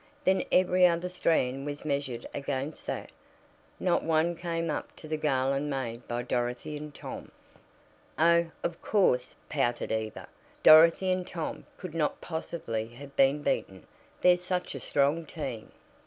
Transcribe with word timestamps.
Then 0.23 0.43
every 0.51 0.87
other 0.87 1.09
strand 1.09 1.67
was 1.67 1.85
measured 1.85 2.25
against 2.33 2.87
that. 2.87 3.11
Not 3.79 4.01
one 4.01 4.35
came 4.35 4.71
up 4.71 4.95
to 4.95 5.07
the 5.07 5.15
garland 5.15 5.69
made 5.69 6.07
by 6.07 6.23
Dorothy 6.23 6.75
and 6.75 6.91
Tom. 6.91 7.29
"Oh, 8.17 8.49
of 8.63 8.81
course," 8.81 9.35
pouted 9.47 9.91
Eva, 9.91 10.27
"Dorothy 10.63 11.11
and 11.11 11.27
Tom 11.27 11.67
could 11.77 11.93
not 11.93 12.19
possibly 12.19 12.87
have 12.87 13.15
been 13.15 13.43
beaten. 13.43 13.85
They're 14.21 14.37
such 14.37 14.73
a 14.73 14.79
strong 14.79 15.23
team!" 15.27 15.71